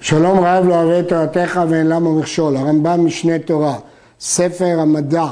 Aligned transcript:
שלום 0.00 0.38
רב 0.38 0.64
לא 0.66 0.74
אוהב 0.74 0.90
את 0.90 1.08
תורתך 1.08 1.60
ואין 1.68 1.86
למה 1.86 2.10
מכשול, 2.10 2.56
הרמב"ם 2.56 3.06
משנה 3.06 3.38
תורה, 3.38 3.74
ספר 4.20 4.78
המדע, 4.80 5.26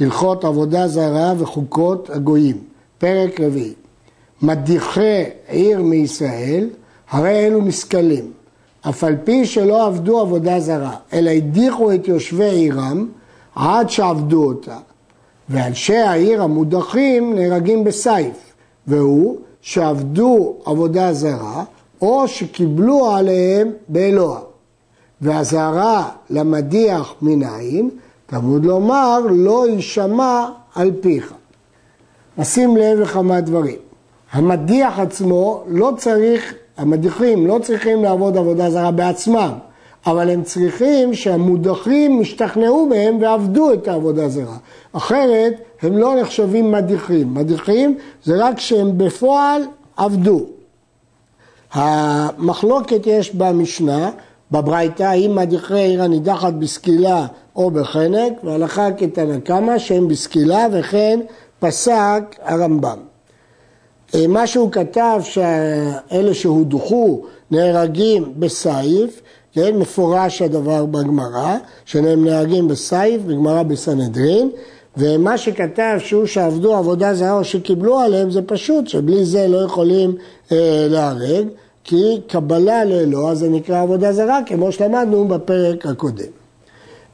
הלכות 0.00 0.44
עבודה 0.44 0.88
זרה 0.88 1.32
וחוקות 1.38 2.10
הגויים, 2.10 2.56
פרק 2.98 3.40
רביעי. 3.40 3.72
מדיחי 4.42 5.24
עיר 5.48 5.82
מישראל, 5.82 6.68
הרי 7.10 7.46
אלו 7.46 7.62
משכלים, 7.62 8.32
אף 8.88 9.04
על 9.04 9.16
פי 9.24 9.46
שלא 9.46 9.86
עבדו 9.86 10.20
עבודה 10.20 10.60
זרה, 10.60 10.96
אלא 11.12 11.30
הדיחו 11.30 11.92
את 11.92 12.08
יושבי 12.08 12.50
עירם 12.50 13.08
עד 13.54 13.90
שעבדו 13.90 14.44
אותה. 14.44 14.78
ואנשי 15.48 15.96
העיר 15.96 16.42
המודחים 16.42 17.34
נהרגים 17.34 17.84
בסייף, 17.84 18.36
והוא 18.86 19.36
שעבדו 19.60 20.54
עבודה 20.64 21.12
זרה 21.12 21.64
או 22.02 22.28
שקיבלו 22.28 23.10
עליהם 23.10 23.70
באלוה. 23.88 24.40
והזהרה 25.20 26.10
למדיח 26.30 27.14
מנין, 27.22 27.90
תמוד 28.26 28.64
לומר, 28.64 29.18
לא 29.30 29.68
יישמע 29.68 30.46
על 30.74 30.90
פיך. 31.00 31.34
נשים 32.38 32.76
לב 32.76 32.98
לכמה 32.98 33.40
דברים. 33.40 33.76
המדיח 34.32 34.98
עצמו 34.98 35.62
לא 35.66 35.92
צריך, 35.96 36.54
המדיחים 36.76 37.46
לא 37.46 37.58
צריכים 37.62 38.02
לעבוד 38.02 38.36
עבודה 38.36 38.70
זרה 38.70 38.90
בעצמם, 38.90 39.52
אבל 40.06 40.30
הם 40.30 40.42
צריכים 40.42 41.14
שהמודחים 41.14 42.20
ישתכנעו 42.20 42.86
מהם 42.86 43.18
ועבדו 43.20 43.72
את 43.72 43.88
העבודה 43.88 44.24
הזרה. 44.24 44.56
אחרת 44.92 45.54
הם 45.82 45.98
לא 45.98 46.20
נחשבים 46.20 46.72
מדיחים. 46.72 47.34
מדיחים 47.34 47.98
זה 48.24 48.36
רק 48.36 48.60
שהם 48.60 48.98
בפועל 48.98 49.62
עבדו. 49.96 50.46
המחלוקת 51.72 53.06
יש 53.06 53.34
במשנה, 53.34 54.10
בברייתא, 54.50 55.02
האם 55.02 55.34
מדיחי 55.34 55.80
עיר 55.80 56.02
הנידחת 56.02 56.52
בסקילה 56.52 57.26
או 57.56 57.70
בחנק, 57.70 58.32
והלכה 58.44 58.92
כתנא 58.92 59.38
קמא 59.38 59.78
שהם 59.78 60.08
בסקילה 60.08 60.66
וכן 60.72 61.20
פסק 61.58 62.22
הרמב"ם. 62.42 62.98
אה, 64.14 64.26
מה 64.26 64.46
שהוא 64.46 64.72
כתב 64.72 65.20
שאלה 65.22 66.34
שהודחו 66.34 67.22
נהרגים 67.50 68.32
בסייף, 68.36 69.20
כן, 69.52 69.76
מפורש 69.76 70.42
הדבר 70.42 70.86
בגמרא, 70.86 71.56
שהם 71.84 72.24
נהרגים 72.24 72.68
בסייף, 72.68 73.22
בגמרא 73.22 73.62
בסנהדרין, 73.62 74.50
ומה 74.96 75.38
שכתב 75.38 75.96
שהוא 75.98 76.26
שעבדו 76.26 76.76
עבודה 76.76 77.14
זרה 77.14 77.32
או 77.32 77.44
שקיבלו 77.44 77.98
עליהם 77.98 78.30
זה 78.30 78.42
פשוט, 78.42 78.88
שבלי 78.88 79.24
זה 79.24 79.48
לא 79.48 79.58
יכולים 79.58 80.14
אה, 80.52 80.86
להרג, 80.90 81.46
כי 81.88 82.20
קבלה 82.26 82.84
לאלוה 82.84 83.34
זה 83.34 83.48
נקרא 83.48 83.82
עבודה 83.82 84.12
זרה, 84.12 84.40
כמו 84.46 84.72
שלמדנו 84.72 85.28
בפרק 85.28 85.86
הקודם. 85.86 86.24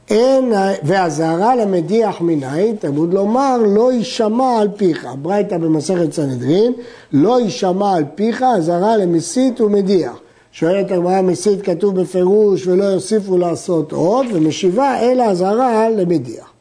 אין, 0.09 0.53
והזהרה 0.83 1.55
למדיח 1.55 2.21
מנין, 2.21 2.75
תלמוד 2.75 3.13
לומר, 3.13 3.57
לא 3.57 3.93
יישמע 3.93 4.59
על 4.59 4.67
פיך. 4.77 5.07
ברייתא 5.21 5.57
במסכת 5.57 6.13
סנהדרין, 6.13 6.73
לא 7.13 7.41
יישמע 7.41 7.95
על 7.95 8.03
פיך, 8.15 8.43
אזהרה 8.57 8.97
למסית 8.97 9.61
ומדיח. 9.61 10.19
שואלת 10.51 10.91
הגמרא 10.91 11.21
מסית 11.21 11.61
כתוב 11.61 12.01
בפירוש 12.01 12.67
ולא 12.67 12.83
יוסיפו 12.83 13.37
לעשות 13.37 13.91
עוד, 13.91 14.25
ומשיבה 14.33 14.99
אלא 14.99 15.23
אזהרה 15.23 15.89
למדיח. 15.89 16.51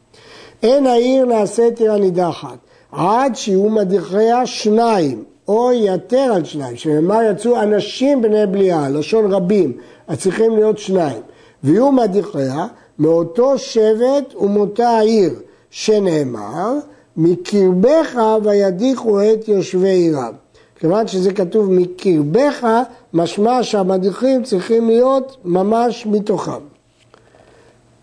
אין 0.63 0.87
העיר 0.87 1.25
נעשית 1.25 1.81
עיר 1.81 1.93
הנידחת, 1.93 2.59
עד 2.93 3.37
שיהיו 3.37 3.71
מדיחיה 3.71 4.47
שניים, 4.47 5.25
או 5.49 5.73
יתר 5.73 6.33
על 6.35 6.45
שניים, 6.45 6.77
שנאמר 6.77 7.21
יצאו 7.31 7.63
אנשים 7.63 8.23
בני 8.23 8.47
בליעה, 8.47 8.89
לשון 8.89 9.33
רבים, 9.33 9.73
אז 10.09 10.19
צריכים 10.19 10.57
להיות 10.57 10.79
שניים. 10.79 11.23
ויהיו 11.65 11.93
מדיחיה 11.93 12.67
מאותו 12.99 13.59
שבט 13.59 14.35
ומאותה 14.41 14.89
העיר, 14.89 15.35
שנאמר, 15.71 16.75
מקרבך 17.17 18.19
וידיחו 18.45 19.21
את 19.23 19.49
יושבי 19.49 19.89
עירם. 19.89 20.33
כיוון 20.79 21.07
שזה 21.07 21.33
כתוב 21.33 21.71
מקרבך, 21.71 22.67
משמע 23.13 23.63
שהמדיחים 23.63 24.43
צריכים 24.43 24.89
להיות 24.89 25.37
ממש 25.45 26.07
מתוכם. 26.07 26.61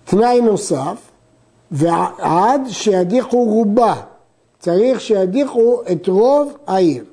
תנאי 0.06 0.42
נוסף, 0.42 1.12
ועד 1.72 2.62
שידיחו 2.68 3.44
רובה, 3.44 3.96
צריך 4.60 5.02
שידיחו 5.02 5.82
את 5.92 6.08
רוב 6.08 6.58
העיר. 6.68 7.04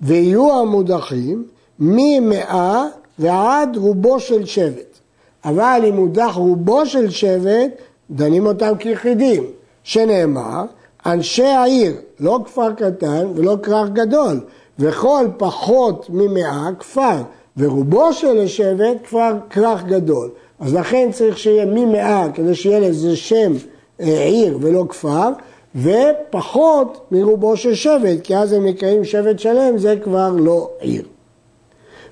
ויהיו 0.00 0.60
המודחים 0.60 1.44
ממאה 1.78 2.84
ועד 3.18 3.76
רובו 3.76 4.20
של 4.20 4.46
שבט. 4.46 4.98
אבל 5.44 5.82
אם 5.88 5.96
הודח 5.96 6.32
רובו 6.34 6.86
של 6.86 7.10
שבט, 7.10 7.70
דנים 8.10 8.46
אותם 8.46 8.72
כיחידים, 8.78 9.44
שנאמר, 9.82 10.64
אנשי 11.06 11.44
העיר, 11.44 11.96
לא 12.20 12.40
כפר 12.44 12.72
קטן 12.72 13.26
ולא 13.34 13.56
כרך 13.62 13.88
גדול, 13.88 14.40
וכל 14.78 15.26
פחות 15.36 16.06
ממאה 16.10 16.68
כפר, 16.78 17.16
ורובו 17.56 18.12
של 18.12 18.40
השבט 18.40 18.96
כפר 19.04 19.32
כרך 19.50 19.84
גדול. 19.84 20.30
אז 20.60 20.74
לכן 20.74 21.08
צריך 21.12 21.38
שיהיה 21.38 21.66
ממאה, 21.66 22.26
כדי 22.34 22.54
שיהיה 22.54 22.80
לזה 22.80 23.16
שם 23.16 23.52
אה, 24.00 24.24
עיר 24.24 24.58
ולא 24.60 24.84
כפר, 24.88 25.28
ופחות 25.76 27.06
מרובו 27.10 27.56
של 27.56 27.74
שבט, 27.74 28.20
כי 28.22 28.36
אז 28.36 28.52
הם 28.52 28.66
נקראים 28.66 29.04
שבט 29.04 29.38
שלם, 29.38 29.78
זה 29.78 29.96
כבר 30.02 30.30
לא 30.36 30.70
עיר. 30.80 31.02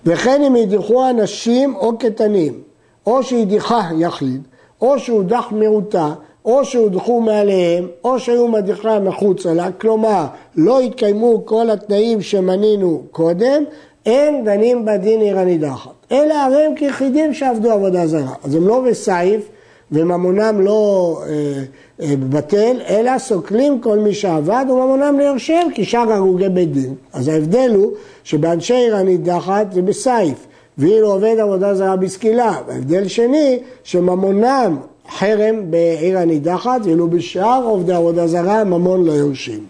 וכן 0.07 0.43
אם 0.43 0.57
ידיחו 0.57 1.11
אנשים 1.11 1.77
או 1.77 1.99
קטנים, 1.99 2.61
או 3.07 3.23
שהדיחה 3.23 3.89
יחיד, 3.99 4.43
או 4.81 4.99
שהודח 4.99 5.47
מיעוטה, 5.53 6.15
או 6.45 6.65
שהודחו 6.65 7.21
מעליהם, 7.21 7.89
או 8.05 8.19
שהיו 8.19 8.49
מדיחה 8.49 9.01
מחוצה 9.01 9.55
לה, 9.55 9.73
כלומר 9.73 10.25
לא 10.57 10.81
התקיימו 10.81 11.47
כל 11.47 11.71
התנאים 11.71 12.23
שמנינו 12.23 13.03
קודם, 13.11 13.65
אין 14.07 14.45
דנים 14.45 14.85
בדין 14.85 15.21
עיר 15.21 15.39
הנידחת. 15.39 15.91
אלה 16.13 16.45
הרי 16.45 16.63
הם 16.63 16.75
כיחידים 16.75 17.35
שעבדו 17.35 17.71
עבודה 17.71 18.07
זרה. 18.07 18.35
אז 18.45 18.55
הם 18.55 18.69
לא 18.69 18.81
בסייף 18.81 19.49
וממונם 19.93 20.61
לא 20.61 21.21
אה, 21.23 21.63
אה, 22.01 22.15
בטל, 22.29 22.77
אלא 22.89 23.19
סוקלים 23.19 23.81
כל 23.81 23.99
מי 23.99 24.15
שעבד 24.15 24.65
וממונם 24.69 25.19
ליורשיהם 25.19 25.71
כי 25.71 25.85
שאר 25.85 26.13
הרוגי 26.13 26.49
בית 26.49 26.73
דין. 26.73 26.95
אז 27.13 27.29
ההבדל 27.29 27.73
הוא 27.75 27.93
שבאנשי 28.25 28.75
עיר 28.75 28.97
הנידחת 28.97 29.73
זה 29.73 29.83
בסייף, 29.83 30.47
ואילו 30.79 31.13
עובד 31.13 31.37
עבודה 31.41 31.75
זרה 31.75 31.97
בסקילה. 31.97 32.61
וההבדל 32.67 33.09
שני, 33.09 33.59
שממונם 33.85 34.77
חרם 35.19 35.71
בעיר 35.71 36.19
הנידחת, 36.19 36.81
ואילו 36.85 37.11
בשאר 37.11 37.65
עובדי 37.65 37.93
עבודה 37.93 38.27
זרה 38.27 38.65
ממון 38.65 39.05
לא 39.05 39.13
יורשים. 39.13 39.67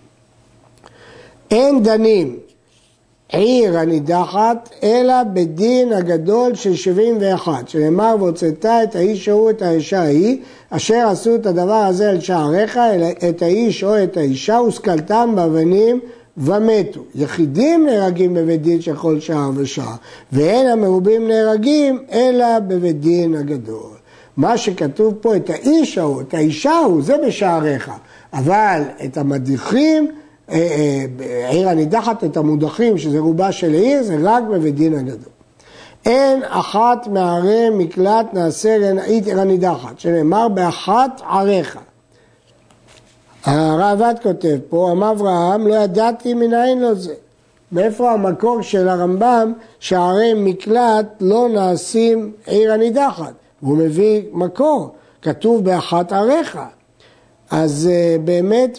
אין 1.51 1.83
דנים 1.83 2.37
עיר 3.33 3.79
הנידחת, 3.79 4.69
אלא 4.83 5.23
בדין 5.23 5.93
הגדול 5.93 6.55
של 6.55 6.75
שבעים 6.75 7.17
ואחת, 7.21 7.69
שנאמר 7.69 8.17
והוצאת 8.19 8.67
את 8.67 8.97
האיש 8.97 9.29
ההוא 9.29 9.51
את 9.51 9.63
האישה 9.63 10.01
ההיא, 10.01 10.39
אשר 10.71 11.09
עשו 11.11 11.35
את 11.35 11.47
הדבר 11.47 11.73
הזה 11.73 12.11
על 12.11 12.21
שעריך, 12.21 12.81
את 13.29 13.43
האיש 13.43 13.85
או 13.85 14.05
את 14.05 14.17
האישה, 14.17 14.61
וסקלתם 14.69 15.33
באבנים 15.35 16.01
ומתו. 16.37 17.01
יחידים 17.15 17.87
נהרגים 17.87 18.35
בבית 18.35 18.63
דין 18.63 18.81
של 18.81 18.97
כל 18.97 19.21
שעה 19.21 19.51
ושעה, 19.57 19.97
ואין 20.33 20.67
המרובים 20.67 21.29
נהרגים, 21.29 21.99
אלא 22.13 22.59
בבית 22.59 23.01
דין 23.01 23.35
הגדול. 23.35 23.97
מה 24.37 24.59
שכתוב 24.59 25.15
פה, 25.21 25.37
את 25.37 25.51
האיש 25.51 25.99
ההוא, 25.99 26.21
את 26.21 26.35
האישה 26.35 26.71
ההוא, 26.71 27.03
זה 27.03 27.17
בשעריך, 27.27 27.91
אבל 28.33 28.83
את 29.05 29.17
המדיחים, 29.17 30.09
אה, 30.51 31.05
אה, 31.21 31.51
עיר 31.51 31.69
הנידחת 31.69 32.25
את 32.25 32.37
המודחים, 32.37 32.99
שזה 32.99 33.19
רובה 33.19 33.53
של 33.53 33.73
עיר, 33.73 34.03
זה 34.03 34.17
רק 34.23 34.43
בבית 34.45 34.75
דין 34.75 34.95
הגדול. 34.95 35.33
אין 36.07 36.43
אחת 36.45 37.07
מערי 37.07 37.71
מקלט 37.71 38.27
נעשה 38.33 38.77
רנאית 38.79 39.27
עיר 39.27 39.41
הנידחת, 39.41 39.99
שנאמר 39.99 40.49
באחת 40.49 41.21
עריך. 41.29 41.79
הרעב"ד 43.45 44.15
כותב 44.23 44.59
פה, 44.69 44.91
אמר 44.93 45.13
אברהם, 45.13 45.67
לא 45.67 45.75
ידעתי 45.75 46.35
מנין 46.35 46.81
לו 46.81 46.95
זה. 46.95 47.15
מאיפה 47.73 48.13
המקור 48.13 48.63
של 48.63 48.89
הרמב"ם 48.89 49.53
שערי 49.81 50.35
מקלט 50.37 51.07
לא 51.21 51.49
נעשים 51.49 52.33
עיר 52.47 52.73
הנידחת? 52.73 53.33
והוא 53.63 53.79
מביא 53.79 54.23
מקור, 54.33 54.95
כתוב 55.23 55.65
באחת 55.65 56.13
עריך. 56.13 56.59
אז 57.51 57.91
uh, 57.93 58.21
באמת 58.21 58.79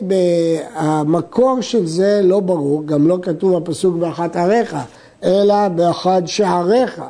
המקור 0.75 1.62
של 1.62 1.86
זה 1.86 2.22
לא 2.24 2.40
ברור, 2.40 2.86
גם 2.86 3.08
לא 3.08 3.18
כתוב 3.22 3.56
הפסוק 3.56 3.96
באחת 3.96 4.36
עריך, 4.36 4.75
אלא 5.24 5.68
באחד 5.68 6.22
שעריך. 6.25 7.02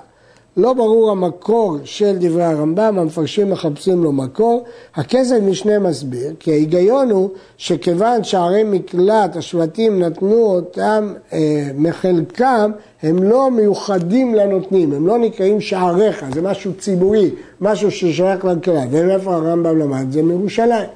לא 0.57 0.73
ברור 0.73 1.11
המקור 1.11 1.77
של 1.83 2.15
דברי 2.19 2.43
הרמב"ם, 2.43 2.99
המפרשים 2.99 3.49
מחפשים 3.49 4.03
לו 4.03 4.11
מקור. 4.11 4.63
הכסף 4.95 5.35
משנה 5.43 5.79
מסביר, 5.79 6.33
כי 6.39 6.51
ההיגיון 6.51 7.11
הוא 7.11 7.29
שכיוון 7.57 8.23
שערי 8.23 8.63
מקלט, 8.63 9.35
השבטים 9.35 9.99
נתנו 9.99 10.43
אותם 10.45 11.13
אה, 11.33 11.69
מחלקם, 11.75 12.71
הם 13.03 13.23
לא 13.23 13.51
מיוחדים 13.51 14.35
לנותנים, 14.35 14.93
הם 14.93 15.07
לא 15.07 15.17
נקראים 15.17 15.61
שעריך, 15.61 16.25
זה 16.33 16.41
משהו 16.41 16.73
ציבורי, 16.73 17.29
משהו 17.61 17.91
ששייך 17.91 18.45
לכלל. 18.45 18.87
ומאיפה 18.91 19.35
הרמב"ם 19.35 19.77
למד? 19.77 20.11
זה 20.11 20.23
מירושלים. 20.23 20.89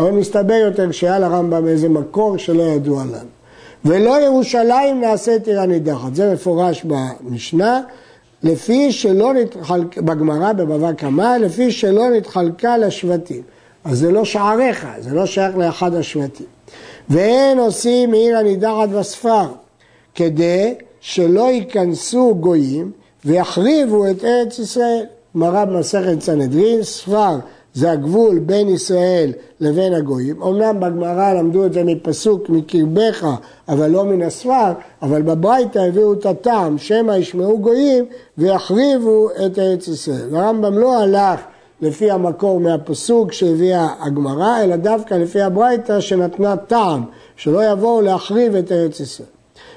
אבל 0.00 0.10
מסתבר 0.10 0.54
יותר 0.54 0.90
שהיה 0.90 1.18
לרמב"ם 1.18 1.68
איזה 1.68 1.88
מקור 1.88 2.36
שלא 2.36 2.62
ידוע 2.62 3.04
לנו. 3.04 3.28
ולא 3.84 4.20
ירושלים 4.20 5.00
נעשית 5.00 5.48
עיר 5.48 5.60
הנידחת, 5.60 6.14
זה 6.14 6.32
מפורש 6.32 6.84
במשנה. 6.84 7.80
לפי 8.42 8.92
שלא 8.92 9.34
נתחלקה, 9.34 10.02
בגמרא 10.02 10.52
בבבא 10.52 10.92
קמא, 10.92 11.36
לפי 11.40 11.70
שלא 11.70 12.10
נתחלקה 12.10 12.78
לשבטים. 12.78 13.42
אז 13.84 13.98
זה 13.98 14.10
לא 14.10 14.24
שעריך, 14.24 14.86
זה 15.00 15.14
לא 15.14 15.26
שייך 15.26 15.56
לאחד 15.56 15.94
השבטים. 15.94 16.46
ואין 17.08 17.58
עושים 17.58 18.10
מעיר 18.10 18.38
הנידחת 18.38 18.88
בספר, 18.88 19.46
כדי 20.14 20.74
שלא 21.00 21.50
ייכנסו 21.50 22.34
גויים 22.40 22.90
ויחריבו 23.24 24.06
את 24.10 24.24
ארץ 24.24 24.58
ישראל. 24.58 25.04
גמרא 25.36 25.64
במסכת 25.64 26.20
סנהדרין, 26.20 26.82
ספר 26.82 27.38
זה 27.74 27.90
הגבול 27.90 28.38
בין 28.38 28.68
ישראל 28.68 29.32
לבין 29.60 29.94
הגויים. 29.94 30.42
אמנם 30.42 30.80
בגמרא 30.80 31.32
למדו 31.32 31.66
את 31.66 31.72
זה 31.72 31.84
מפסוק 31.84 32.48
מקרבך, 32.48 33.26
אבל 33.68 33.90
לא 33.90 34.04
מן 34.04 34.22
הספר, 34.22 34.72
אבל 35.02 35.22
בברייתא 35.22 35.78
הביאו 35.78 36.12
את 36.12 36.26
הטעם, 36.26 36.78
שמא 36.78 37.12
ישמעו 37.12 37.58
גויים 37.58 38.04
ויחריבו 38.38 39.28
את 39.46 39.58
ארץ 39.58 39.88
ישראל. 39.88 40.36
הרמב"ם 40.36 40.78
לא 40.78 40.98
הלך 40.98 41.40
לפי 41.82 42.10
המקור 42.10 42.60
מהפסוק 42.60 43.32
שהביאה 43.32 43.88
הגמרא, 44.00 44.62
אלא 44.62 44.76
דווקא 44.76 45.14
לפי 45.14 45.40
הברייתא 45.40 46.00
שנתנה 46.00 46.56
טעם, 46.56 47.04
שלא 47.36 47.72
יבואו 47.72 48.00
להחריב 48.00 48.54
את 48.54 48.72
ארץ 48.72 49.00
ישראל. 49.00 49.28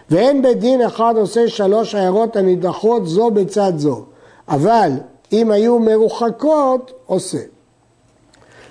ואין 0.09 0.41
בית 0.41 0.59
דין 0.59 0.81
אחד 0.81 1.13
עושה 1.17 1.47
שלוש 1.47 1.95
עיירות 1.95 2.35
הנידחות 2.35 3.07
זו 3.07 3.31
בצד 3.31 3.73
זו, 3.77 4.01
אבל 4.47 4.91
אם 5.31 5.51
היו 5.51 5.79
מרוחקות, 5.79 6.91
עושה. 7.05 7.52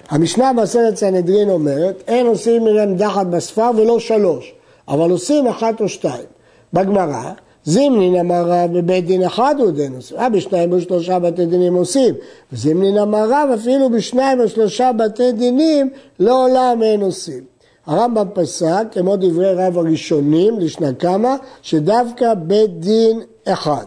המשנה 0.08 0.52
בעשרת 0.52 0.96
סנהדרין 0.96 1.50
אומרת, 1.50 2.02
אין 2.06 2.26
עושים 2.26 2.64
מן 2.64 2.96
דחת 2.96 3.26
בספר 3.26 3.70
ולא 3.76 3.99
שלוש, 3.99 4.54
אבל 4.88 5.10
עושים 5.10 5.46
אחת 5.46 5.81
או 5.81 5.88
שתיים. 5.88 6.25
בגמרא, 6.72 7.32
זימנין 7.64 8.16
אמר 8.16 8.44
רב 8.46 8.78
בבית 8.78 9.06
דין 9.06 9.25
אחד 9.25 9.54
הוא 9.58 9.70
דין 9.70 9.94
עושים, 9.96 10.16
אה 10.16 10.28
בשניים 10.28 10.72
או 10.72 10.81
שלושה 10.81 11.19
בתי 11.19 11.46
דינים 11.46 11.75
עושים, 11.75 12.14
זימנין 12.52 12.99
אמר 12.99 13.28
רב 13.31 13.49
אפילו 13.54 13.90
בשניים 13.90 14.40
או 14.40 14.49
שלושה 14.49 14.90
בתי 14.93 15.32
דינים 15.32 15.90
לעולם 16.19 16.82
אין 16.82 17.00
עושים. 17.00 17.44
הרמב"ם 17.87 18.26
פסק, 18.34 18.84
כמו 18.93 19.16
דברי 19.16 19.55
רב 19.55 19.78
הראשונים, 19.78 20.60
לשנה 20.60 20.93
כמה, 20.93 21.37
שדווקא 21.62 22.34
בית 22.34 22.81
דין 22.81 23.20
אחד. 23.44 23.84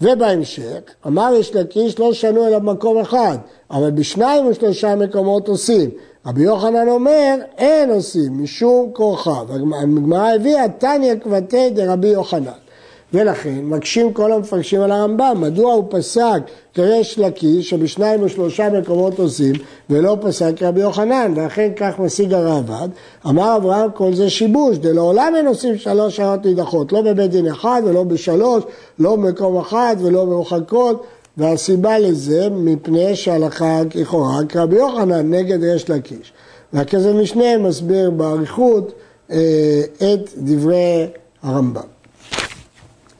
ובהמשך, 0.00 0.80
אמר 1.06 1.32
יש 1.40 1.54
לקיש 1.54 1.98
לא 1.98 2.12
שנו 2.12 2.46
אלא 2.46 2.58
במקום 2.58 2.98
אחד, 2.98 3.36
אבל 3.70 3.90
בשניים 3.90 4.46
או 4.46 4.54
שלושה 4.54 4.96
מקומות 4.96 5.48
עושים. 5.48 5.90
רבי 6.26 6.42
יוחנן 6.42 6.88
אומר, 6.88 7.36
אין 7.58 7.90
עושים, 7.90 8.42
משום 8.42 8.90
כורחה. 8.92 9.42
והגמרא 9.48 10.34
הביאה, 10.34 10.68
תניא 10.68 11.14
כבתי 11.14 11.70
דרבי 11.70 12.08
יוחנן. 12.08 12.65
ולכן 13.14 13.58
מקשים 13.62 14.12
כל 14.12 14.32
המפרשים 14.32 14.80
על 14.80 14.92
הרמב"ם, 14.92 15.36
מדוע 15.40 15.72
הוא 15.72 15.84
פסק 15.90 16.42
כריש 16.74 17.18
לקיש 17.18 17.70
שבשניים 17.70 18.22
או 18.22 18.28
שלושה 18.28 18.70
מקומות 18.70 19.18
עושים 19.18 19.52
ולא 19.90 20.16
פסק 20.20 20.52
כרבי 20.56 20.80
יוחנן, 20.80 21.32
ואכן 21.36 21.68
כך 21.76 21.98
משיג 21.98 22.32
הרעב"ד, 22.32 22.88
אמר 23.26 23.56
אברהם 23.56 23.90
כל 23.94 24.14
זה 24.14 24.30
שיבוש, 24.30 24.78
דלעולם 24.78 25.32
אין 25.36 25.46
עושים 25.46 25.78
שלוש 25.78 26.16
שעות 26.16 26.46
נידחות, 26.46 26.92
לא 26.92 27.02
בבית 27.02 27.30
דין 27.30 27.46
אחד 27.46 27.82
ולא 27.84 28.04
בשלוש, 28.04 28.64
לא 28.98 29.16
במקום 29.16 29.58
אחד 29.58 29.96
ולא 29.98 30.26
מרוחקות, 30.26 31.06
והסיבה 31.36 31.98
לזה 31.98 32.48
מפני 32.50 33.16
שהלכה 33.16 33.80
לכאורה 33.94 34.44
כרבי 34.48 34.76
יוחנן 34.76 35.34
נגד 35.34 35.64
ריש 35.64 35.90
לקיש. 35.90 36.32
והכסף 36.72 37.10
משנה 37.14 37.58
מסביר 37.58 38.10
באריכות 38.10 38.92
אה, 39.30 39.82
את 39.96 40.30
דברי 40.36 41.06
הרמב"ם. 41.42 41.95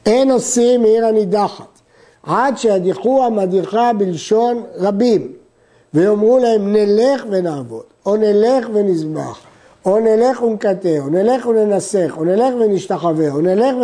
אין 0.06 0.30
עושים 0.30 0.82
מעיר 0.82 1.06
הנידחת, 1.06 1.80
עד 2.22 2.58
שידיחו 2.58 3.24
המדיחה 3.24 3.92
בלשון 3.92 4.62
רבים, 4.76 5.32
ויאמרו 5.94 6.38
להם 6.38 6.72
נלך 6.72 7.24
ונעבוד, 7.30 7.82
או 8.06 8.16
נלך 8.16 8.68
ונזבח, 8.72 9.38
או 9.84 10.00
נלך 10.00 10.42
ונקטר, 10.42 11.00
או 11.02 11.08
נלך 11.08 11.46
וננסח, 11.46 12.14
או 12.16 12.24
נלך 12.24 12.54
ונשתחווה, 12.60 13.32
או 13.32 13.40
נלך 13.40 13.74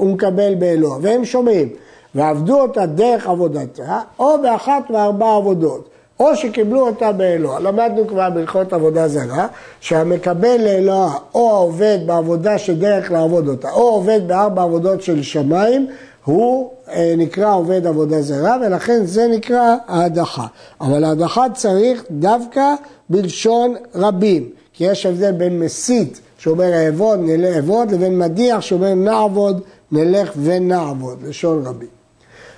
ונקבל 0.00 0.54
באלוה, 0.54 0.96
והם 1.00 1.24
שומעים, 1.24 1.68
ועבדו 2.14 2.60
אותה 2.60 2.86
דרך 2.86 3.26
עבודתה, 3.26 4.00
או 4.18 4.42
באחת 4.42 4.90
מארבע 4.90 5.36
עבודות. 5.36 5.88
או 6.20 6.36
שקיבלו 6.36 6.86
אותה 6.86 7.12
באלוה. 7.12 7.60
למדנו 7.60 8.06
כבר 8.06 8.30
בהלכות 8.30 8.72
עבודה 8.72 9.08
זרה, 9.08 9.46
שהמקבל 9.80 10.56
לאלוה 10.64 11.14
או 11.34 11.50
העובד 11.50 11.98
בעבודה 12.06 12.58
שדרך 12.58 13.10
לעבוד 13.10 13.48
אותה, 13.48 13.70
או 13.70 13.88
עובד 13.88 14.20
בארבע 14.26 14.62
עבודות 14.62 15.02
של 15.02 15.22
שמיים, 15.22 15.86
הוא 16.24 16.70
אה, 16.88 17.14
נקרא 17.16 17.54
עובד 17.54 17.86
עבודה 17.86 18.22
זרה, 18.22 18.56
ולכן 18.66 19.06
זה 19.06 19.26
נקרא 19.28 19.76
ההדחה. 19.86 20.46
אבל 20.80 21.04
ההדחה 21.04 21.46
צריך 21.54 22.04
דווקא 22.10 22.74
בלשון 23.10 23.74
רבים, 23.94 24.48
כי 24.72 24.84
יש 24.84 25.06
הבדל 25.06 25.32
בין 25.32 25.58
מסית, 25.58 26.20
שאומר 26.38 26.72
אעבוד, 26.72 27.18
נלך 27.22 27.56
אעבוד, 27.56 27.92
לבין 27.92 28.18
מדיח, 28.18 28.60
שאומר 28.60 28.94
נעבוד, 28.94 29.60
נלך 29.92 30.32
ונעבוד, 30.42 31.18
לשון 31.28 31.66
רבים. 31.66 31.99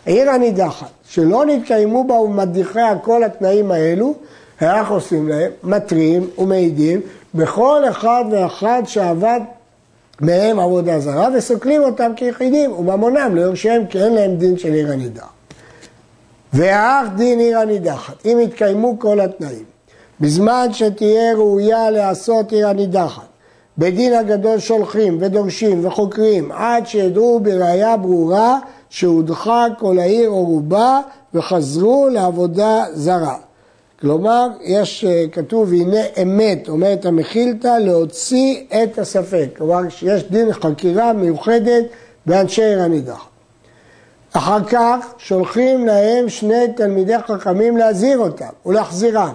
העיר 0.07 0.31
הנידחת, 0.31 0.91
שלא 1.09 1.47
נתקיימו 1.47 2.05
בה 2.05 2.15
ומדיחיה 2.15 2.99
כל 2.99 3.25
התנאים 3.25 3.71
האלו, 3.71 4.15
איך 4.61 4.91
עושים 4.91 5.29
להם? 5.29 5.51
מתרים 5.65 6.31
ומעידים 6.39 7.01
בכל 7.35 7.83
אחד 7.91 8.25
ואחד 8.31 8.83
שעבד 8.87 9.41
מהם 10.21 10.61
עבודה 10.61 11.01
זרה 11.01 11.29
וסוקלים 11.35 11.83
אותם 11.83 12.13
כיחידים 12.17 12.73
וממונם 12.73 13.35
ליורשיהם 13.35 13.87
כי 13.87 14.03
אין 14.03 14.13
להם 14.15 14.37
דין 14.37 14.59
של 14.59 14.73
עיר 14.73 14.93
הנידחת. 14.93 15.27
ואך 16.53 17.09
דין 17.17 17.39
עיר 17.39 17.59
הנידחת, 17.59 18.27
אם 18.27 18.39
יתקיימו 18.43 18.99
כל 18.99 19.21
התנאים, 19.21 19.65
בזמן 20.21 20.69
שתהיה 20.73 21.35
ראויה 21.35 21.91
לעשות 21.91 22.53
עיר 22.53 22.69
הנידחת, 22.69 23.32
בדין 23.79 24.15
הגדול 24.15 24.59
שולחים 24.59 25.19
ודורשים 25.21 25.87
וחוקרים 25.87 26.53
עד 26.53 26.87
שידעו 26.87 27.41
בראייה 27.41 27.97
ברורה 27.97 28.59
שהודחה 28.91 29.67
כל 29.79 29.99
העיר 29.99 30.29
או 30.29 30.45
רובה 30.45 31.01
וחזרו 31.35 32.09
לעבודה 32.13 32.85
זרה. 32.95 33.37
כלומר, 34.01 34.49
יש, 34.63 35.05
אה, 35.05 35.25
כתוב, 35.33 35.73
הנה 35.73 36.01
אמת, 36.23 36.69
אומרת 36.69 37.07
המכילתא, 37.07 37.79
להוציא 37.81 38.61
את 38.69 38.99
הספק. 38.99 39.47
כלומר, 39.57 39.81
יש 40.03 40.25
דין 40.31 40.53
חקירה 40.53 41.13
מיוחדת 41.13 41.85
באנשי 42.27 42.63
עיר 42.63 42.83
הנידח. 42.83 43.27
אחר 44.33 44.65
כך 44.65 45.15
שולחים 45.19 45.87
להם 45.87 46.29
שני 46.29 46.65
תלמידי 46.77 47.19
חכמים 47.19 47.77
להזהיר 47.77 48.19
אותם 48.19 48.47
ולהחזירם. 48.67 49.33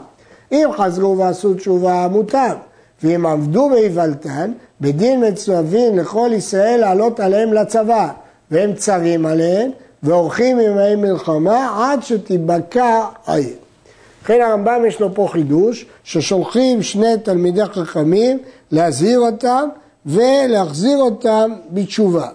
אם 0.51 0.69
חזרו 0.77 1.17
ועשו 1.17 1.53
תשובה, 1.53 2.07
מוטב. 2.11 2.55
ואם 3.03 3.25
עבדו 3.25 3.69
באיוולתן, 3.69 4.51
בדין 4.81 5.27
מצווים 5.27 5.97
לכל 5.97 6.29
ישראל 6.33 6.79
לעלות 6.79 7.19
עליהם 7.19 7.53
לצבא. 7.53 8.09
והם 8.51 8.73
צרים 8.73 9.25
עליהם 9.25 9.71
ועורכים 10.03 10.59
ימי 10.59 10.95
מלחמה 10.95 11.91
עד 11.91 12.03
שתיבקע 12.03 13.05
העיר. 13.25 13.55
לכן 14.23 14.41
הרמב"ם 14.41 14.81
יש 14.87 14.99
לו 14.99 15.13
פה 15.13 15.27
חידוש, 15.31 15.85
ששולחים 16.03 16.83
שני 16.83 17.17
תלמידי 17.23 17.65
חכמים 17.65 18.39
להזהיר 18.71 19.19
אותם 19.19 19.69
ולהחזיר 20.05 20.97
אותם 20.97 21.51
בתשובה. 21.69 22.27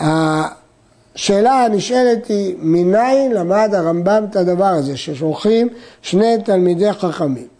השאלה 0.00 1.64
הנשאלת 1.64 2.26
היא, 2.26 2.56
מניין 2.58 3.32
למד 3.32 3.70
הרמב"ם 3.74 4.24
את 4.30 4.36
הדבר 4.36 4.64
הזה, 4.64 4.96
ששולחים 4.96 5.68
שני 6.02 6.36
תלמידי 6.44 6.92
חכמים? 6.92 7.55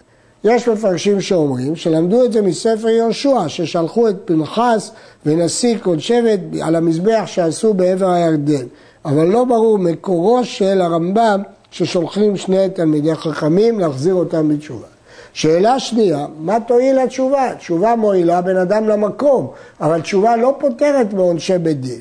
יש 0.47 0.69
מפרשים 0.69 1.21
שאומרים 1.21 1.77
שלמדו 1.77 2.25
את 2.25 2.33
זה 2.33 2.43
מספר 2.43 2.89
יהושע, 2.89 3.49
ששלחו 3.49 4.09
את 4.09 4.17
פנחס 4.25 4.91
ונשיא 5.27 5.79
כל 5.83 5.99
שבט 5.99 6.41
על 6.63 6.77
המזבח 6.77 7.23
שעשו 7.27 7.75
בעבר 7.75 8.11
הירדן. 8.11 8.67
אבל 9.05 9.27
לא 9.27 9.45
ברור 9.45 9.79
מקורו 9.79 10.45
של 10.45 10.81
הרמב"ם 10.81 11.43
ששולחים 11.71 12.37
שני 12.37 12.69
תלמידי 12.69 13.15
חכמים 13.15 13.81
להחזיר 13.81 14.15
אותם 14.15 14.49
בתשובה. 14.49 14.87
שאלה 15.33 15.79
שנייה, 15.81 16.27
מה 16.39 16.61
תועיל 16.61 16.99
התשובה? 16.99 17.55
תשובה 17.59 17.97
מועילה 17.97 18.41
בן 18.41 18.57
אדם 18.57 18.89
למקום, 18.89 19.51
אבל 19.81 20.01
תשובה 20.01 20.37
לא 20.37 20.55
פותרת 20.61 21.13
מעונשי 21.13 21.59
בית 21.59 21.81
דין. 21.81 22.01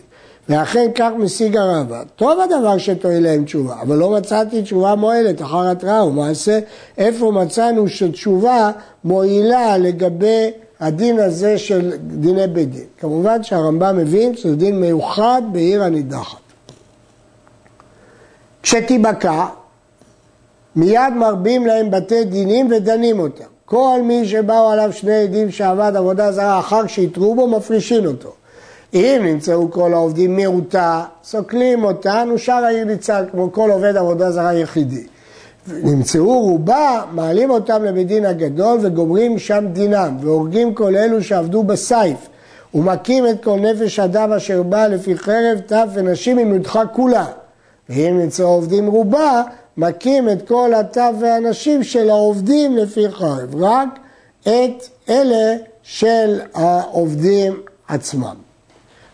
ואכן 0.50 0.92
כך 0.96 1.10
משיג 1.18 1.58
הרבה. 1.58 2.02
טוב 2.16 2.40
הדבר 2.40 2.78
שתועיל 2.78 3.24
להם 3.24 3.46
תשובה, 3.46 3.76
אבל 3.82 3.96
לא 3.96 4.10
מצאתי 4.10 4.62
תשובה 4.62 4.96
מועלת 4.96 5.42
אחר 5.42 5.70
התראה 5.70 6.06
ומעשה 6.06 6.60
איפה 6.98 7.32
מצאנו 7.32 7.88
שתשובה 7.88 8.72
מועילה 9.04 9.78
לגבי 9.78 10.52
הדין 10.80 11.20
הזה 11.20 11.58
של 11.58 11.92
דיני 12.00 12.48
בית 12.48 12.72
דין. 12.72 12.86
כמובן 12.98 13.44
שהרמב"ם 13.44 13.98
מבין 13.98 14.36
שזה 14.36 14.56
דין 14.56 14.80
מיוחד 14.80 15.42
בעיר 15.52 15.84
הנידחת. 15.84 16.38
כשתיבקע, 18.64 19.46
מיד 20.76 21.14
מרבים 21.16 21.66
להם 21.66 21.92
בתי 21.92 22.26
דינים 22.26 22.72
ודנים 22.72 23.20
אותם. 23.20 23.44
כל 23.66 24.00
מי 24.04 24.28
שבאו 24.28 24.70
עליו 24.70 24.94
שני 24.94 25.16
עדים 25.16 25.52
שעבד 25.52 25.92
עבודה 25.96 26.32
זרה 26.32 26.60
אחר 26.60 26.88
שהתרו 26.88 27.36
בו, 27.36 27.48
מפרישין 27.48 28.06
אותו. 28.06 28.34
אם 28.96 29.22
נמצאו 29.24 29.72
כל 29.72 29.94
העובדים 29.94 30.36
מיעוטה, 30.36 31.04
סוקלים 31.24 31.84
אותן, 31.84 32.30
ושאר 32.36 32.66
העיר 32.66 32.86
ניצל 32.86 33.26
כמו 33.32 33.52
כל 33.52 33.72
עובד 33.72 33.98
עבודה 33.98 34.32
זרה 34.32 34.54
יחידי. 34.54 35.04
נמצאו 35.68 36.40
רובה, 36.40 37.02
מעלים 37.12 37.50
אותם 37.50 37.84
לבית 37.84 38.08
דין 38.08 38.26
הגדול 38.26 38.78
וגומרים 38.82 39.40
שם 39.40 39.66
דינם, 39.74 40.18
והורגים 40.22 40.74
כל 40.74 40.96
אלו 40.96 41.24
שעבדו 41.24 41.64
בסייף, 41.64 42.18
ומכים 42.74 43.28
את 43.28 43.44
כל 43.44 43.60
נפש 43.60 44.00
אדם 44.00 44.32
אשר 44.32 44.64
בא 44.64 44.88
לפי 44.88 45.18
חרב, 45.18 45.60
טף 45.66 45.86
ונשים 45.94 46.38
עם 46.38 46.54
יודחה 46.54 46.86
כולה. 46.86 47.26
ואם 47.90 48.20
נמצאו 48.20 48.46
עובדים 48.46 48.88
רובה, 48.88 49.44
מכים 49.78 50.30
את 50.30 50.48
כל 50.48 50.74
הטף 50.74 51.12
והנשים 51.20 51.84
של 51.84 52.10
העובדים 52.10 52.78
לפי 52.78 53.10
חרב, 53.10 53.56
רק 53.56 53.90
את 54.42 54.88
אלה 55.10 55.56
של 55.84 56.40
העובדים 56.54 57.62
עצמם. 57.88 58.45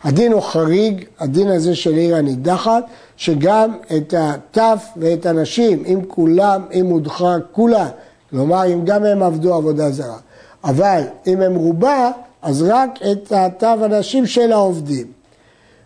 הדין 0.03 0.31
הוא 0.31 0.41
חריג, 0.41 1.05
הדין 1.19 1.47
הזה 1.47 1.75
של 1.75 1.93
עיר 1.93 2.15
הנידחת, 2.15 2.83
שגם 3.17 3.77
את 3.97 4.13
הטף 4.17 4.85
ואת 4.97 5.25
הנשים, 5.25 5.83
אם 5.85 5.99
כולם, 6.07 6.61
אם 6.73 6.85
הודחה 6.85 7.35
כולה, 7.51 7.87
כלומר 8.29 8.73
אם 8.73 8.85
גם 8.85 9.05
הם 9.05 9.23
עבדו 9.23 9.53
עבודה 9.53 9.91
זרה, 9.91 10.17
אבל 10.63 11.01
אם 11.27 11.41
הם 11.41 11.55
רובה, 11.55 12.11
אז 12.41 12.65
רק 12.67 12.99
את 13.11 13.31
הטף 13.31 13.75
הנשים 13.81 14.25
של 14.25 14.51
העובדים. 14.51 15.07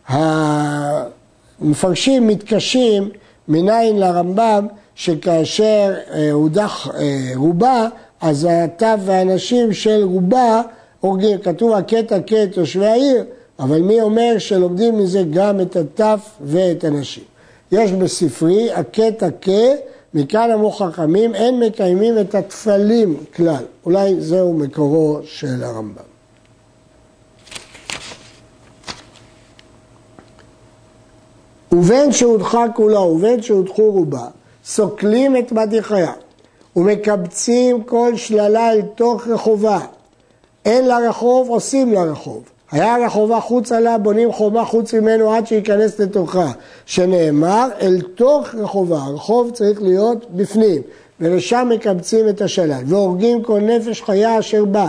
המפרשים 0.08 2.28
מתקשים 2.28 3.10
מניין 3.48 4.00
לרמב"ם 4.00 4.68
שכאשר 4.96 5.94
אה, 6.14 6.32
הודח 6.32 6.88
אה, 6.88 7.32
רובה, 7.36 7.88
אז 8.22 8.48
הטף 8.50 8.96
והנשים 9.06 9.74
של 9.74 10.04
רובה 10.04 10.62
הורגים, 11.00 11.38
כתוב 11.38 11.74
הקטע 11.74 12.18
כת 12.28 12.48
תושבי 12.52 12.86
העיר, 12.86 13.24
אבל 13.60 13.82
מי 13.82 14.02
אומר 14.02 14.36
שלומדים 14.38 14.98
מזה 14.98 15.24
גם 15.30 15.62
את 15.62 15.76
הטף 15.76 16.30
ואת 16.42 16.84
הנשים? 16.84 17.24
יש 17.72 17.92
בספרי 17.92 18.72
הכה 18.72 19.12
תכה, 19.12 19.52
מכאן 20.14 20.52
אמרו 20.52 20.72
חכמים, 20.72 21.36
אין 21.36 21.60
מקיימים 21.60 22.20
את 22.20 22.36
התפלים 22.36 23.18
כלל. 23.36 23.64
אולי 23.86 24.22
זהו 24.22 24.54
מקורו 24.54 25.20
של 25.24 25.64
הרמב"ם. 25.64 26.16
ובין 31.72 32.12
שהודחה 32.12 32.66
כולה 32.76 33.00
ובין 33.00 33.42
שהודחו 33.42 33.92
רובה, 33.92 34.28
סוקלים 34.66 35.38
את 35.38 35.52
מדיחיה 35.52 36.14
ומקבצים 36.76 37.84
כל 37.84 38.16
שללה 38.16 38.72
אל 38.72 38.82
תוך 38.82 39.28
רחובה. 39.28 39.80
אין 40.66 40.88
לרחוב, 40.88 41.50
עושים 41.50 41.94
לרחוב. 41.94 42.44
היה 42.75 43.05
רחובה 43.05 43.39
חוצה 43.39 43.79
לה, 43.79 43.98
בונים 43.98 44.32
חומה 44.32 44.65
חוץ 44.65 44.94
ממנו 44.94 45.34
עד 45.34 45.48
שייכנס 45.48 46.00
לתוכה, 46.00 46.51
שנאמר 46.86 47.70
אל 47.82 48.01
תוך 48.15 48.55
רחובה, 48.55 48.98
הרחוב 48.98 49.51
צריך 49.51 49.82
להיות 49.82 50.25
בפנים, 50.32 50.82
ולשם 51.20 51.67
מקבצים 51.72 52.29
את 52.29 52.41
השלל, 52.41 52.82
והורגים 52.86 53.44
כל 53.44 53.60
נפש 53.60 54.01
חיה 54.01 54.39
אשר 54.39 54.65
בא, 54.65 54.88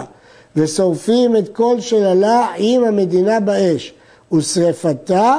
ושורפים 0.57 1.37
את 1.37 1.49
כל 1.49 1.81
שללה 1.81 2.47
עם 2.57 2.85
המדינה 2.85 3.41
באש, 3.41 3.95
ושרפתה 4.33 5.35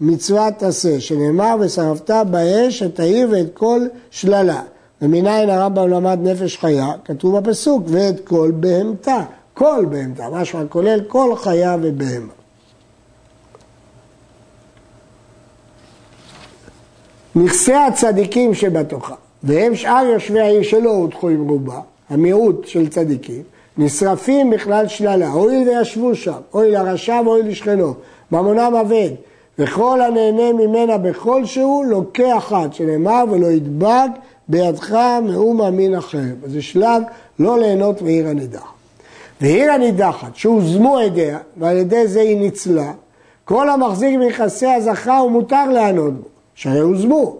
מצוות 0.00 0.62
עשה, 0.62 1.00
שנאמר 1.00 1.56
ושרפת 1.60 2.10
באש 2.30 2.82
את 2.82 3.00
העיר 3.00 3.28
ואת 3.30 3.54
כל 3.54 3.80
שללה. 4.10 4.60
ומניין 5.02 5.50
הרמב"ם 5.50 5.88
למד 5.88 6.18
נפש 6.22 6.56
חיה, 6.56 6.92
כתוב 7.04 7.38
בפסוק, 7.38 7.82
ואת 7.86 8.20
כל 8.24 8.52
בהמתה. 8.54 9.22
כל 9.58 9.84
בהמתה, 9.90 10.28
משמע 10.32 10.62
כולל 10.68 11.00
כל 11.08 11.36
חיה 11.36 11.76
ובהמה. 11.82 12.32
נכסי 17.36 17.74
הצדיקים 17.74 18.54
שבתוכה, 18.54 19.14
והם 19.42 19.74
שאר 19.74 20.04
יושבי 20.12 20.40
העיר 20.40 20.62
שלא 20.62 20.90
הודחו 20.90 21.28
עם 21.28 21.48
רובה, 21.48 21.80
המיעוט 22.10 22.66
של 22.66 22.88
צדיקים, 22.88 23.42
נשרפים 23.78 24.50
בכלל 24.50 24.88
שללה, 24.88 25.28
הואיל 25.28 25.68
וישבו 25.68 26.14
שם, 26.14 26.40
אוי 26.54 26.70
לרשע 26.70 27.20
ואוי 27.24 27.42
לשכנו, 27.42 27.94
ממונם 28.32 28.72
אבד, 28.80 29.10
וכל 29.58 30.00
הנהנה 30.00 30.52
ממנה 30.52 30.98
בכל 30.98 31.44
שהוא 31.44 31.84
לוקח 31.84 32.36
אחד, 32.38 32.68
שנאמר 32.72 33.24
ולא 33.30 33.46
ידבק 33.46 34.10
בידך 34.48 34.96
מאומה 35.22 35.70
מין 35.70 35.94
אחר. 35.94 36.34
זה 36.46 36.62
שלב 36.62 37.02
לא 37.38 37.58
ליהנות 37.58 38.02
מעיר 38.02 38.28
הנידח. 38.28 38.77
ועיר 39.40 39.72
הנידחת, 39.72 40.36
שהוזמו 40.36 40.98
עדיה, 40.98 41.38
ועל 41.56 41.76
ידי 41.76 42.06
זה 42.06 42.20
היא 42.20 42.36
ניצלה, 42.36 42.92
כל 43.44 43.70
המחזיק 43.70 44.18
מנכסי 44.18 44.66
הזכה 44.66 45.18
הוא 45.18 45.30
מותר 45.30 45.70
לענות 45.72 46.14
בו, 46.14 46.28
שהרי 46.54 46.80
הוזמו. 46.80 47.36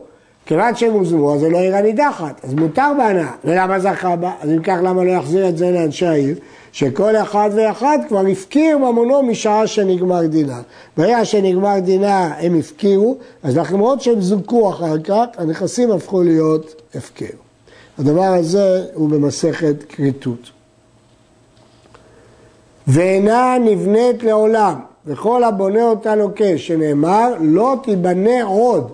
כיוון 0.47 0.75
שהם 0.75 0.93
הוזמו, 0.93 1.35
אז 1.35 1.41
זה 1.41 1.49
לא 1.49 1.59
עיר 1.59 1.77
הנידחת, 1.77 2.45
אז 2.45 2.55
מותר 2.55 2.93
בהנאה. 2.99 3.33
ולמה 3.45 3.81
זכה 3.81 4.17
בה? 4.17 4.33
אז 4.41 4.51
אם 4.51 4.63
כך, 4.63 4.79
למה 4.83 5.05
לא 5.05 5.11
יחזיר 5.11 5.49
את 5.49 5.57
זה 5.57 5.71
לאנשי 5.71 6.07
העיר? 6.07 6.37
שכל 6.73 7.17
אחד 7.17 7.51
ואחד 7.55 7.99
כבר 8.09 8.27
הפקיר 8.27 8.79
ממונו 8.79 9.23
משעה 9.23 9.67
שנגמר 9.67 10.27
דינה. 10.27 10.61
ברגע 10.97 11.25
שנגמר 11.25 11.79
דינה 11.79 12.35
הם 12.39 12.59
הפקירו, 12.59 13.17
אז 13.43 13.57
למרות 13.57 14.01
שהם 14.01 14.21
זוכו 14.21 14.71
אחר 14.71 14.99
כך, 14.99 15.25
הנכסים 15.39 15.91
הפכו 15.91 16.23
להיות 16.23 16.83
הפקר. 16.95 17.37
הדבר 17.99 18.35
הזה 18.35 18.85
הוא 18.95 19.09
במסכת 19.09 19.77
כריתות. 19.89 20.58
ואינה 22.89 23.57
נבנית 23.65 24.23
לעולם, 24.23 24.75
וכל 25.07 25.45
הבונה 25.45 25.83
אותה 25.83 26.17
לוקה, 26.17 26.59
שנאמר 26.59 27.35
לא 27.41 27.77
תיבנה 27.83 28.45
עוד, 28.45 28.93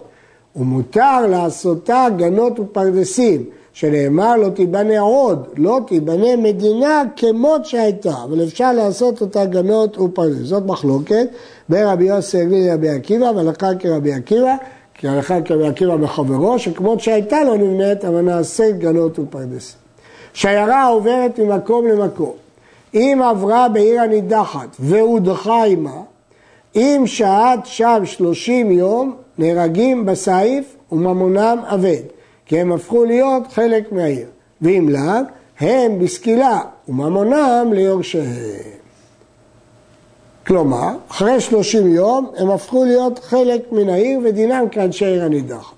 ומותר 0.57 1.27
לעשותה 1.27 2.07
גנות 2.17 2.61
ופרדסים, 2.61 3.45
שנאמר 3.73 4.37
לא 4.37 4.49
תיבנה 4.49 5.01
עוד, 5.01 5.47
לא 5.57 5.81
תיבנה 5.87 6.37
מדינה 6.37 7.03
כמות 7.17 7.65
שהייתה, 7.65 8.15
אבל 8.25 8.45
אפשר 8.45 8.73
לעשות 8.73 9.21
אותה 9.21 9.45
גנות 9.45 9.99
ופרדסים. 9.99 10.45
זאת 10.45 10.67
מחלוקת 10.67 11.27
בין 11.69 11.87
רבי 11.87 12.05
יוסי 12.05 12.41
הגליל 12.41 12.71
לרבי 12.71 12.89
עקיבא, 12.89 13.25
והלכה 13.37 13.75
כרבי 13.79 14.13
עקיבא, 14.13 14.55
כי 14.95 15.09
הלכה 15.09 15.43
כרבי 15.43 15.67
עקיבא 15.67 15.97
בחברו, 15.97 16.59
שכמות 16.59 17.01
שהייתה 17.01 17.45
לא 17.45 17.57
נבנית, 17.59 18.05
אבל 18.05 18.21
נעשית 18.21 18.79
גנות 18.79 19.19
ופרדסים. 19.19 19.79
שיירה 20.35 20.87
עוברת 20.87 21.39
ממקום 21.39 21.87
למקום. 21.87 22.44
אם 22.95 23.21
עברה 23.31 23.69
בעיר 23.69 24.01
הנידחת 24.01 24.77
והודחה 24.81 25.65
עימה, 25.65 26.01
אם 26.77 27.03
שהת 27.07 27.67
שם 27.67 28.03
שלושים 28.05 28.71
יום, 28.71 29.17
נהרגים 29.39 30.07
בסייף 30.07 30.77
וממונם 30.93 31.59
אבד, 31.65 32.03
כי 32.47 32.61
הם 32.61 32.73
הפכו 32.73 33.05
להיות 33.05 33.43
חלק 33.53 33.93
מהעיר. 33.93 34.27
ואם 34.63 34.89
לאו, 34.89 35.21
הם 35.61 35.99
בסקילה 35.99 36.61
וממונם 36.89 37.71
ליורשיהם. 37.73 38.75
כלומר, 40.47 40.89
אחרי 41.11 41.41
שלושים 41.41 41.95
יום 41.95 42.31
הם 42.37 42.51
הפכו 42.51 42.85
להיות 42.85 43.19
חלק 43.19 43.73
מן 43.73 43.89
העיר 43.89 44.21
ודינם 44.25 44.65
כאנשי 44.71 45.07
עיר 45.07 45.25
הנידחת. 45.25 45.75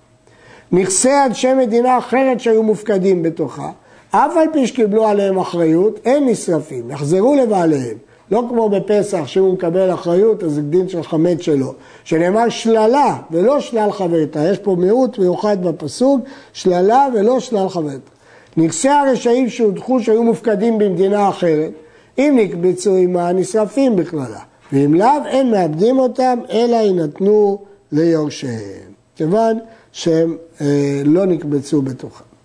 נכסי 0.73 1.12
אנשי 1.26 1.54
מדינה 1.54 1.99
אחרת 1.99 2.40
שהיו 2.40 2.62
מופקדים 2.62 3.23
בתוכה, 3.23 3.70
אף 4.10 4.36
על 4.36 4.48
פי 4.52 4.66
שקיבלו 4.66 5.06
עליהם 5.06 5.38
אחריות, 5.38 6.00
הם 6.04 6.28
נשרפים, 6.28 6.90
יחזרו 6.90 7.34
לבעליהם. 7.34 7.96
לא 8.30 8.44
כמו 8.48 8.68
בפסח, 8.68 9.26
שאם 9.26 9.42
הוא 9.42 9.54
מקבל 9.54 9.94
אחריות, 9.94 10.42
אז 10.42 10.52
זה 10.52 10.62
דין 10.62 10.88
של 10.88 11.02
חמץ 11.02 11.40
שלו. 11.40 11.75
שנאמר 12.04 12.48
שללה 12.48 13.16
ולא 13.30 13.60
שלל 13.60 13.92
חברתה. 13.92 14.48
יש 14.48 14.58
פה 14.58 14.76
מיעוט 14.78 15.18
מיוחד 15.18 15.66
בפסוק, 15.66 16.20
שללה 16.52 17.06
ולא 17.14 17.40
שלל 17.40 17.68
חברתה. 17.68 18.10
נכסי 18.56 18.88
הרשעים 18.88 19.48
שהודחו 19.48 20.00
שהיו 20.00 20.22
מופקדים 20.22 20.78
במדינה 20.78 21.28
אחרת, 21.28 21.70
אם 22.18 22.38
נקבצו 22.38 22.96
עמה, 22.96 23.32
נשרפים 23.32 23.96
בכללה. 23.96 24.40
ואם 24.72 24.94
לאו, 24.94 25.26
אין 25.26 25.50
מאבדים 25.50 25.98
אותם, 25.98 26.38
אלא 26.50 26.76
יינתנו 26.76 27.58
ליורשיהם. 27.92 28.92
כיוון 29.16 29.58
שהם 29.92 30.36
אה, 30.60 31.02
לא 31.04 31.26
נקבצו 31.26 31.82
בתוכם. 31.82 32.35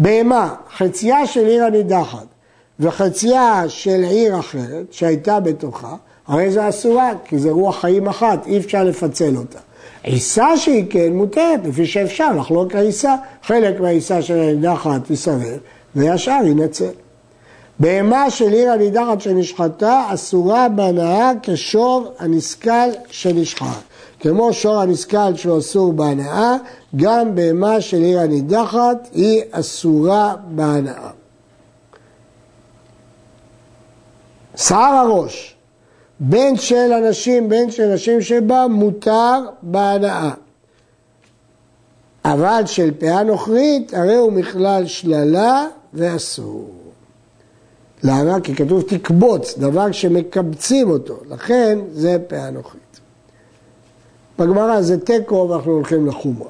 בהמה, 0.00 0.54
חצייה 0.76 1.26
של 1.26 1.46
עיר 1.46 1.64
הנידחת 1.64 2.26
וחצייה 2.80 3.64
של 3.68 4.04
עיר 4.04 4.38
אחרת 4.38 4.92
שהייתה 4.92 5.40
בתוכה, 5.40 5.96
הרי 6.26 6.50
זה 6.50 6.68
אסורה, 6.68 7.12
כי 7.24 7.38
זה 7.38 7.50
רוח 7.50 7.80
חיים 7.80 8.08
אחת, 8.08 8.46
אי 8.46 8.58
אפשר 8.58 8.84
לפצל 8.84 9.36
אותה. 9.36 9.58
עיסה 10.02 10.56
שהיא 10.56 10.84
כן 10.90 11.12
מותרת, 11.12 11.60
לפי 11.64 11.86
שאפשר 11.86 12.32
לחלוק 12.32 12.74
העיסה, 12.74 13.16
חלק 13.42 13.80
מהעיסה 13.80 14.22
של 14.22 14.38
הנידחת 14.38 15.10
יסרב, 15.10 15.58
והשאר 15.94 16.46
ינצל. 16.46 16.90
בהמה 17.78 18.30
של 18.30 18.52
עיר 18.52 18.70
הנידחת 18.70 19.20
שנשחטה 19.20 20.04
אסורה 20.14 20.68
בהנאה 20.68 21.32
כשור 21.42 22.12
הנסכל 22.18 22.90
שנשחט. 23.10 23.89
כמו 24.20 24.52
שור 24.52 24.80
הנסכל 24.80 25.36
שהוא 25.36 25.58
אסור 25.58 25.92
בהנאה, 25.92 26.56
גם 26.96 27.34
בהמה 27.34 27.80
של 27.80 27.96
עיר 27.96 28.20
הנידחת 28.20 29.08
היא 29.12 29.42
אסורה 29.50 30.34
בהנאה. 30.48 31.10
שיער 34.56 34.94
הראש, 34.94 35.56
בין 36.20 36.56
של 36.56 36.92
אנשים, 36.92 37.48
בין 37.48 37.70
של 37.70 37.94
נשים 37.94 38.20
שבה, 38.20 38.66
מותר 38.68 39.40
בהנאה. 39.62 40.30
אבל 42.24 42.62
של 42.66 42.90
פאה 42.98 43.22
נוכרית, 43.22 43.94
הרי 43.94 44.14
הוא 44.14 44.32
מכלל 44.32 44.86
שללה 44.86 45.66
ואסור. 45.94 46.70
למה? 48.02 48.40
כי 48.40 48.54
כתוב 48.54 48.82
תקבוץ, 48.82 49.58
דבר 49.58 49.92
שמקבצים 49.92 50.90
אותו, 50.90 51.16
לכן 51.30 51.78
זה 51.92 52.16
פאה 52.28 52.50
נוכרית. 52.50 53.00
בגמרא 54.40 54.80
זה 54.80 55.00
תיקו 55.00 55.46
ואנחנו 55.50 55.72
הולכים 55.72 56.06
לחומרה. 56.06 56.48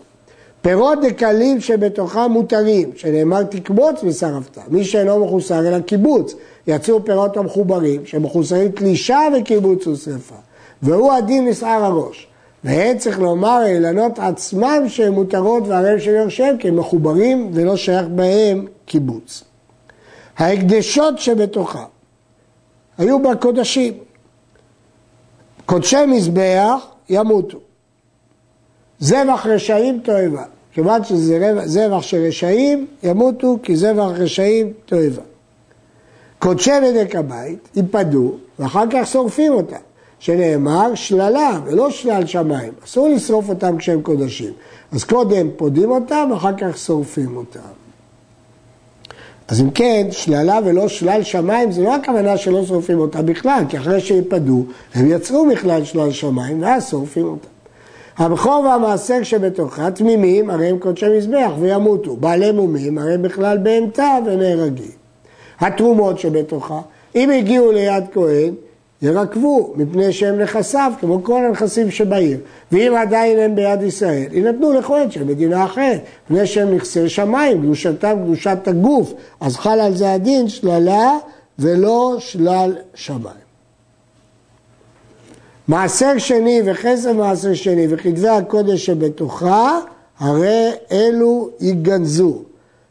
פירות 0.63 0.99
דקלים 1.03 1.61
שבתוכם 1.61 2.31
מותרים, 2.31 2.91
שנאמר 2.97 3.43
תקבוץ 3.43 4.05
ושרפת. 4.05 4.59
מי 4.69 4.85
שאינו 4.85 5.25
מחוסר 5.27 5.69
אלא 5.69 5.81
קיבוץ, 5.81 6.35
יצאו 6.67 7.05
פירות 7.05 7.37
המחוברים, 7.37 8.07
שמחוסרים 8.07 8.71
תלישה 8.71 9.19
וקיבוץ 9.37 9.87
ושרפה. 9.87 10.35
והוא 10.83 11.13
הדין 11.13 11.49
נסער 11.49 11.85
הראש. 11.85 12.27
והם 12.65 12.99
צריך 12.99 13.19
לומר 13.19 13.49
האילנות 13.49 14.19
עצמם 14.19 14.85
שהן 14.89 15.13
מותרות 15.13 15.63
והרי 15.67 16.01
של 16.01 16.11
יורשיהם, 16.11 16.59
כי 16.59 16.69
הם 16.69 16.77
מחוברים 16.77 17.51
ולא 17.55 17.77
שייך 17.77 18.07
בהם 18.15 18.67
קיבוץ. 18.85 19.45
ההקדשות 20.39 21.19
שבתוכה 21.19 21.85
היו 22.99 23.23
בקודשים. 23.23 23.95
קודשי 25.67 26.07
מזבח 26.07 26.87
ימותו. 27.09 27.59
זבח 29.01 29.47
רשעים 29.47 30.01
תועבה. 30.03 30.45
כיוון 30.73 31.05
שזה 31.05 31.55
זבח 31.65 32.03
של 32.03 32.25
רשעים, 32.27 32.87
ימותו 33.03 33.59
כי 33.63 33.77
זבח 33.77 34.11
רשעים 34.15 34.73
תועבה. 34.87 35.23
קודשי 36.39 36.71
בדק 36.83 37.17
הבית 37.17 37.69
ייפדו 37.77 38.33
ואחר 38.59 38.85
כך 38.91 39.07
שורפים 39.07 39.53
אותם, 39.53 39.77
שנאמר 40.19 40.95
שללה 40.95 41.61
ולא 41.65 41.91
שלל 41.91 42.27
שמיים, 42.27 42.73
אסור 42.85 43.09
לשרוף 43.09 43.49
אותם 43.49 43.79
כשהם 43.79 44.03
קודשים. 44.03 44.53
אז 44.93 45.05
קודם 45.05 45.49
פודים 45.57 45.91
אותם 45.91 46.29
ואחר 46.33 46.57
כך 46.59 46.79
שורפים 46.79 47.37
אותם. 47.37 47.61
אז 49.49 49.61
אם 49.61 49.71
כן, 49.71 50.07
שללה 50.11 50.59
ולא 50.65 50.89
שלל 50.89 51.23
שמיים, 51.23 51.73
זה 51.73 51.83
לא 51.83 51.95
הכוונה 51.95 52.37
שלא 52.37 52.67
שורפים 52.67 52.99
אותם 52.99 53.27
בכלל, 53.27 53.65
כי 53.69 53.79
אחרי 53.79 54.01
שיפדו, 54.01 54.65
הם 54.95 55.11
יצרו 55.11 55.47
בכלל 55.53 55.85
שלל 55.85 56.13
שמיים 56.13 56.63
ואז 56.63 56.91
שורפים 56.91 57.25
אותם. 57.25 57.60
הבכור 58.21 58.65
והמעשר 58.65 59.23
שבתוכה 59.23 59.91
תמימים, 59.91 60.51
הרי 60.51 60.67
הם 60.67 60.79
קודשי 60.79 61.07
מזבח 61.17 61.51
וימותו. 61.61 62.17
בעלי 62.17 62.53
מומים, 62.53 62.99
הרי 62.99 63.19
בכלל 63.19 63.59
בהמתה 63.59 64.19
ונהרגים. 64.27 64.91
התרומות 65.61 66.19
שבתוכה, 66.19 66.81
אם 67.15 67.31
הגיעו 67.31 67.73
ליד 67.73 68.05
כהן, 68.13 68.55
ירקבו, 69.03 69.75
מפני 69.77 70.13
שהם 70.13 70.41
נכסיו, 70.41 70.93
כמו 71.01 71.23
כל 71.23 71.45
הנכסים 71.45 71.91
שבעיר. 71.91 72.39
ואם 72.73 72.95
עדיין 72.97 73.39
הם 73.39 73.55
ביד 73.55 73.83
ישראל, 73.83 74.27
יינתנו 74.33 74.73
לכהן 74.73 75.11
של 75.11 75.25
מדינה 75.25 75.65
אחרת, 75.65 76.01
מפני 76.31 76.47
שהם 76.47 76.75
נכסי 76.75 77.09
שמיים, 77.09 77.63
קדושתם 77.63 78.17
קדושת 78.25 78.69
הגוף, 78.69 79.13
אז 79.41 79.57
חל 79.57 79.81
על 79.81 79.95
זה 79.97 80.13
הדין 80.13 80.49
שללה 80.49 81.13
ולא 81.59 82.17
שלל 82.19 82.77
שמיים. 82.95 83.40
מעשר 85.69 86.19
שני 86.19 86.63
וכסף 86.65 87.11
מעשר 87.11 87.55
שני 87.55 87.87
וכתבי 87.91 88.29
הקודש 88.29 88.87
שבתוכה, 88.87 89.81
הרי 90.19 90.71
אלו 90.93 91.51
יגנזו. 91.61 92.43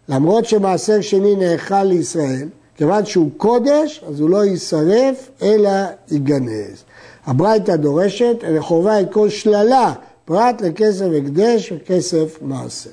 למרות 0.09 0.45
שמעשר 0.45 1.01
שני 1.01 1.35
נאכל 1.35 1.83
לישראל, 1.83 2.47
כיוון 2.77 3.05
שהוא 3.05 3.29
קודש, 3.37 4.03
אז 4.07 4.19
הוא 4.19 4.29
לא 4.29 4.45
יישרף, 4.45 5.29
אלא 5.41 5.69
ייגנז. 6.11 6.83
הברייתא 7.25 7.75
דורשת, 7.75 8.35
רחובה 8.43 9.01
את 9.01 9.13
כל 9.13 9.29
שללה, 9.29 9.93
פרט 10.25 10.61
לכסף 10.61 11.05
הקדש 11.17 11.71
וכסף 11.71 12.37
מעשר. 12.41 12.89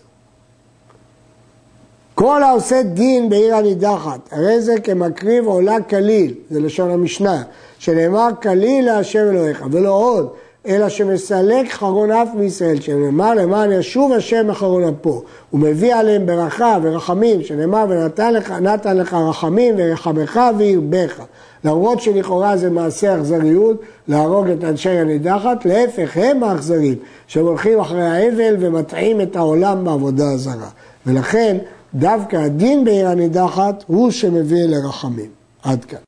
כל 2.15 2.43
העושה 2.43 2.83
דין 2.83 3.29
בעיר 3.29 3.57
הנידחת, 3.57 4.29
הרי 4.31 4.61
זה 4.61 4.81
כמקריב 4.81 5.47
עולה 5.47 5.83
כליל, 5.83 6.35
זה 6.51 6.61
לשון 6.61 6.91
המשנה, 6.91 7.43
שנאמר 7.79 8.29
כליל 8.43 8.85
להשם 8.85 9.29
אלוהיך, 9.31 9.65
ולא 9.71 9.91
עוד, 9.91 10.29
אלא 10.69 10.89
שמסלק 10.89 11.73
חרון 11.73 12.11
אף 12.11 12.29
מישראל, 12.35 12.81
שנאמר 12.81 13.35
למען 13.35 13.73
ישוב 13.73 14.13
השם 14.13 14.51
אחרון 14.51 14.85
אפו, 14.85 15.23
הוא 15.51 15.61
מביא 15.61 15.95
עליהם 15.95 16.27
ברכה 16.27 16.79
ורחמים, 16.83 17.43
שנאמר 17.43 17.85
ונתן 17.89 18.35
לך, 18.35 18.51
נתן 18.51 18.97
לך 18.97 19.15
רחמים 19.15 19.75
ורחמך 19.79 20.41
וירבך. 20.59 21.23
למרות 21.65 22.01
שלכאורה 22.01 22.57
זה 22.57 22.71
מעשה 22.71 23.17
אכזריות 23.17 23.81
להרוג 24.09 24.49
את 24.49 24.65
אנשי 24.65 24.91
הנידחת, 24.91 25.65
להפך 25.65 26.17
הם 26.17 26.43
האכזרים, 26.43 26.95
שהם 27.27 27.47
הולכים 27.47 27.81
אחרי 27.81 28.07
האבל 28.07 28.57
ומטעים 28.61 29.21
את 29.21 29.37
העולם 29.37 29.85
בעבודה 29.85 30.31
הזרה. 30.31 30.69
ולכן 31.07 31.57
דווקא 31.95 32.37
הדין 32.37 32.85
בעיר 32.85 33.09
הנידחת 33.09 33.85
הוא 33.87 34.11
שמביא 34.11 34.65
לרחמים. 34.67 35.31
עד 35.63 35.85
כאן. 35.85 35.99